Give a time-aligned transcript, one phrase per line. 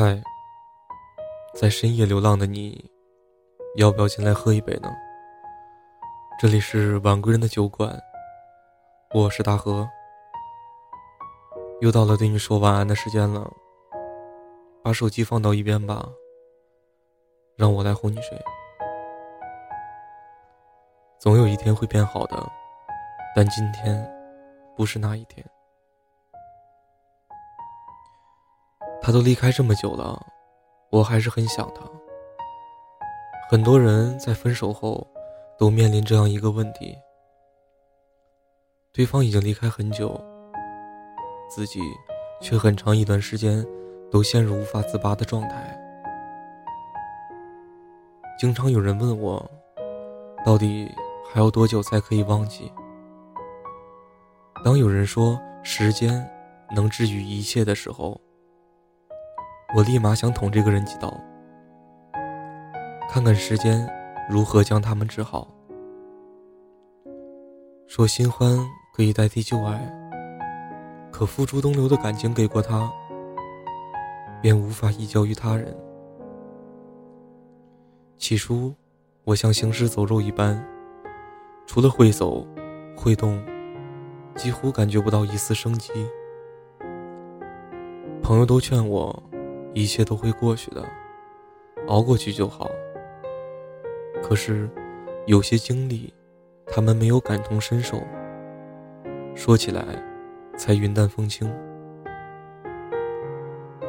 [0.00, 0.22] 嗨，
[1.52, 2.88] 在深夜流浪的你，
[3.74, 4.88] 要不要进来喝一杯呢？
[6.38, 8.00] 这里是晚归人的酒馆，
[9.12, 9.84] 我是大河。
[11.80, 13.50] 又到了对你说晚安的时间了，
[14.84, 16.08] 把手机放到一边吧，
[17.56, 18.40] 让我来哄你睡。
[21.18, 22.36] 总有一天会变好的，
[23.34, 24.08] 但今天
[24.76, 25.44] 不是那一天。
[29.08, 30.20] 他都离开这么久了，
[30.90, 31.80] 我还是很想他。
[33.50, 35.06] 很多人在分手后，
[35.58, 36.94] 都面临这样一个问题：
[38.92, 40.22] 对方已经离开很久，
[41.48, 41.80] 自己
[42.42, 43.66] 却很长一段时间
[44.10, 45.74] 都陷入无法自拔的状态。
[48.38, 49.42] 经常有人问我，
[50.44, 50.86] 到底
[51.32, 52.70] 还要多久才可以忘记？
[54.62, 56.30] 当有人说时间
[56.76, 58.20] 能治愈一切的时候，
[59.76, 61.12] 我立马想捅这个人几刀，
[63.06, 63.86] 看看时间
[64.26, 65.46] 如何将他们治好。
[67.86, 68.58] 说新欢
[68.94, 69.78] 可以代替旧爱，
[71.12, 72.90] 可付诸东流的感情给过他，
[74.40, 75.76] 便无法移交于他人。
[78.16, 78.74] 起初，
[79.24, 80.66] 我像行尸走肉一般，
[81.66, 82.46] 除了会走、
[82.96, 83.38] 会动，
[84.34, 85.92] 几乎感觉不到一丝生机。
[88.22, 89.22] 朋友都劝我。
[89.78, 90.84] 一切都会过去的，
[91.86, 92.68] 熬过去就好。
[94.20, 94.68] 可是，
[95.26, 96.12] 有些经历，
[96.66, 98.02] 他们没有感同身受，
[99.36, 99.84] 说起来，
[100.56, 101.48] 才云淡风轻。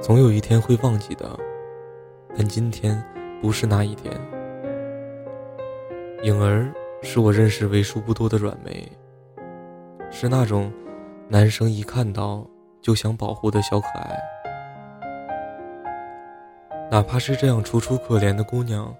[0.00, 1.38] 总有一天会忘记的，
[2.36, 3.00] 但今天
[3.40, 4.12] 不是那一天。
[6.24, 6.68] 颖儿
[7.00, 8.90] 是我认识为数不多的软妹，
[10.10, 10.72] 是那种
[11.28, 12.44] 男生一看到
[12.80, 14.18] 就想保护的小可爱。
[16.96, 18.90] 哪怕是这样楚楚可怜的姑娘，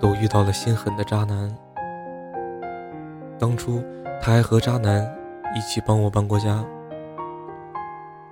[0.00, 1.56] 都遇到了心狠的渣男。
[3.38, 3.80] 当初
[4.20, 5.08] 她还和渣男
[5.54, 6.64] 一起帮我搬过家，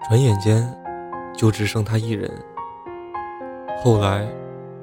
[0.09, 0.69] 转眼间
[1.33, 2.29] 就只剩他一人。
[3.79, 4.27] 后来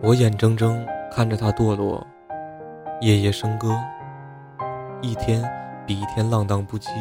[0.02, 2.08] 我眼睁睁看着他堕落，
[3.02, 3.78] 夜夜笙歌，
[5.02, 5.44] 一天
[5.86, 6.92] 比一天浪荡不羁，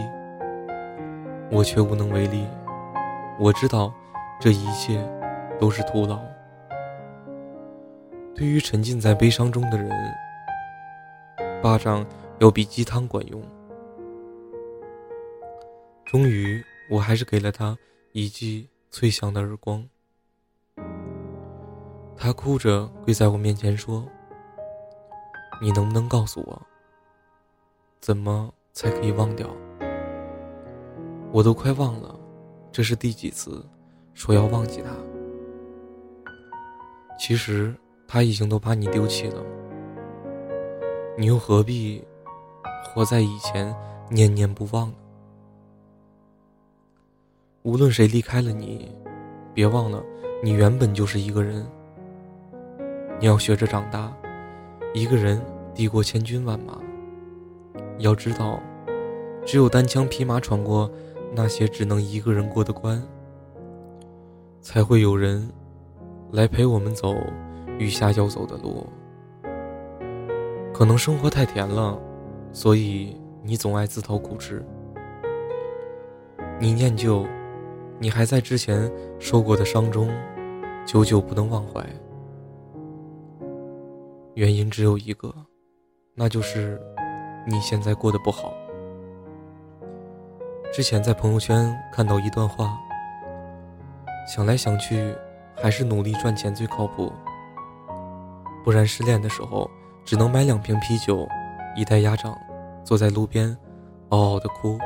[1.53, 2.49] 我却无能为力。
[3.38, 3.93] 我知道
[4.41, 5.00] 这一切
[5.61, 6.19] 都是徒劳。
[8.34, 9.91] 对于沉浸在悲伤中的人，
[11.62, 12.04] 巴掌
[12.38, 13.41] 要比鸡汤管用。
[16.04, 17.76] 终于，我还是给了他
[18.12, 19.87] 一记脆响的耳光。
[22.16, 24.06] 他哭着跪在我面前说
[25.60, 26.62] ：“你能不能告诉我，
[28.00, 29.49] 怎么才可以忘掉？
[31.32, 32.19] 我都快忘了，
[32.72, 33.64] 这是第几次
[34.14, 34.91] 说要忘记他？
[37.19, 37.75] 其实……”
[38.07, 39.43] 他已经都把你丢弃了，
[41.17, 42.05] 你又何必
[42.85, 43.75] 活在以前
[44.11, 44.95] 念念不忘呢？
[47.62, 48.95] 无论谁离开了你，
[49.55, 50.03] 别忘了
[50.43, 51.67] 你原本就是一个人。
[53.21, 54.12] 你要学着长大，
[54.93, 55.41] 一个人
[55.75, 56.79] 敌过千军万马。
[57.99, 58.61] 要知道，
[59.47, 60.91] 只有单枪匹马闯过
[61.33, 63.01] 那些只能一个人过的关，
[64.61, 65.49] 才会有人
[66.33, 67.15] 来陪我们走。
[67.78, 68.87] 余下要走的路，
[70.72, 71.99] 可能生活太甜了，
[72.53, 74.65] 所以你总爱自讨苦吃。
[76.61, 77.27] 你念旧，
[77.99, 80.09] 你还在之前受过的伤中，
[80.87, 81.84] 久久不能忘怀。
[84.34, 85.34] 原因只有一个，
[86.15, 86.81] 那就是
[87.47, 88.53] 你现在过得不好。
[90.72, 92.78] 之前在朋友圈看到一段话，
[94.27, 95.15] 想来想去，
[95.55, 97.12] 还是努力赚钱最靠谱。
[98.65, 99.69] 不然失恋的时候，
[100.05, 101.28] 只能买两瓶啤酒，
[101.77, 102.37] 一袋鸭掌，
[102.84, 103.56] 坐在路边，
[104.11, 104.78] 嗷嗷的哭。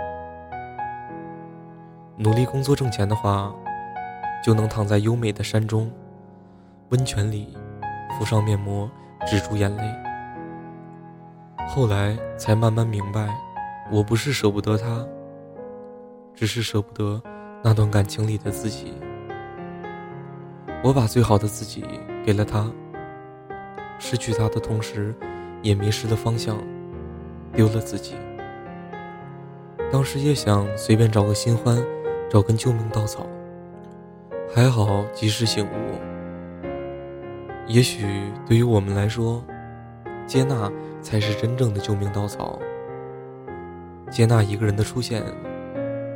[2.16, 3.54] 努力工作挣钱的话，
[4.42, 5.90] 就能躺在优美的山中，
[6.88, 7.55] 温泉里，
[8.19, 8.90] 敷上面膜，
[9.26, 9.82] 止住眼泪。
[11.69, 13.28] 后来才慢慢明白，
[13.90, 15.06] 我不是舍不得他，
[16.34, 17.20] 只是舍不得
[17.62, 18.94] 那段感情里的自己。
[20.82, 21.84] 我把最好的自己
[22.25, 22.70] 给了他。
[23.98, 25.14] 失去他的同时，
[25.62, 26.56] 也迷失了方向，
[27.52, 28.14] 丢了自己。
[29.90, 31.82] 当时也想随便找个新欢，
[32.31, 33.26] 找根救命稻草。
[34.54, 35.98] 还好及时醒悟。
[37.66, 39.44] 也许对于我们来说，
[40.26, 40.70] 接纳
[41.00, 42.58] 才是真正的救命稻草。
[44.10, 45.22] 接纳一个人的出现，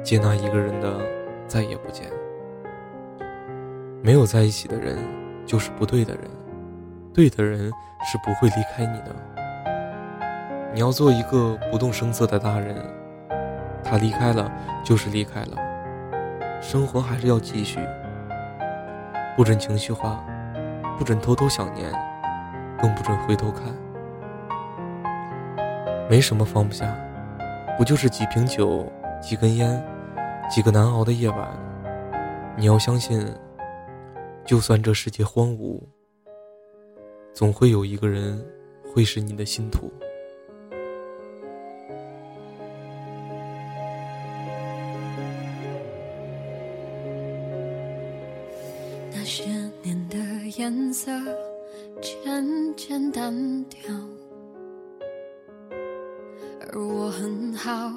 [0.02, 1.00] 接纳一个人的
[1.46, 2.08] 再也不见。
[4.02, 4.98] 没有在一起的人。
[5.46, 6.30] 就是不对的人，
[7.12, 7.70] 对的人
[8.04, 9.14] 是不会离开你的。
[10.72, 12.76] 你要做一个不动声色的大人，
[13.82, 14.50] 他离开了
[14.84, 15.56] 就是离开了，
[16.60, 17.80] 生活还是要继续。
[19.36, 20.24] 不准情绪化，
[20.96, 21.90] 不准偷偷想念，
[22.80, 23.74] 更不准回头看。
[26.08, 26.86] 没什么放不下，
[27.76, 28.86] 不就是几瓶酒、
[29.20, 29.82] 几根烟、
[30.48, 31.48] 几个难熬的夜晚？
[32.56, 33.26] 你要相信，
[34.44, 35.80] 就算这世界荒芜，
[37.40, 38.38] 总会有一个人
[38.92, 39.90] 会是你的信徒。
[49.10, 49.44] 那些
[49.82, 50.18] 年的
[50.58, 51.10] 颜色
[52.02, 53.80] 渐渐淡掉，
[56.70, 57.90] 而我很好，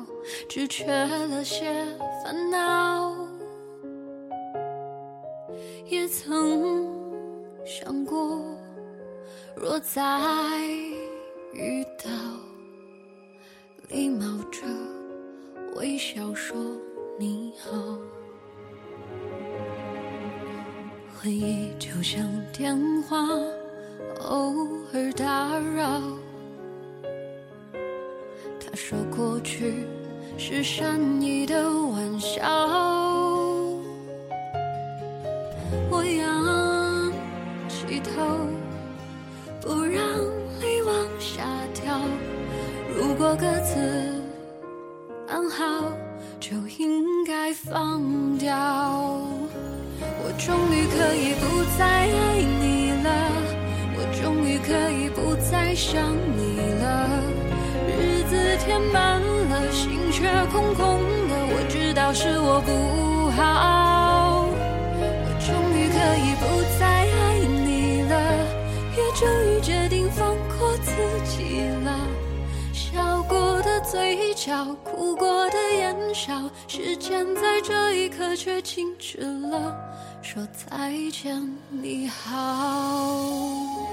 [0.47, 1.65] 只缺了些
[2.23, 3.13] 烦恼。
[5.89, 6.87] 也曾
[7.65, 8.41] 想过，
[9.55, 10.01] 若再
[11.53, 12.09] 遇到，
[13.89, 14.61] 礼貌着
[15.75, 16.57] 微笑说
[17.19, 17.97] 你好。
[21.15, 23.17] 回忆就像电话，
[24.21, 26.01] 偶尔打扰。
[28.59, 29.85] 他说过去
[30.37, 32.43] 是善意的玩笑，
[35.89, 37.13] 我仰
[37.69, 38.11] 起头，
[39.63, 40.03] 不让
[40.59, 41.41] 泪往下
[41.73, 41.97] 掉。
[42.97, 43.79] 如果各自
[45.25, 45.89] 安好，
[46.37, 48.53] 就应该放掉。
[50.21, 53.09] 我终于可以不再爱你了，
[53.95, 57.09] 我终于可以不再想你了。
[57.87, 60.99] 日子填满了，心却空空
[61.29, 63.92] 的，我知道是我不好。
[73.93, 79.77] 嘴角，哭过的眼梢，时间在这一刻却静止了。
[80.23, 83.92] 说再见，你好。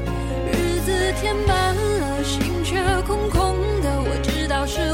[1.13, 4.01] 填满了，心却空空的。
[4.01, 4.93] 我知道是